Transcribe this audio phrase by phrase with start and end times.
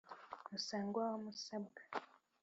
[0.49, 1.81] musangwa wa musabwa,